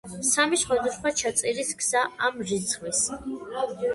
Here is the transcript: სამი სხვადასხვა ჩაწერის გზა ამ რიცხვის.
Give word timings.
სამი 0.27 0.57
სხვადასხვა 0.59 1.11
ჩაწერის 1.19 1.69
გზა 1.83 2.03
ამ 2.29 2.43
რიცხვის. 2.53 3.05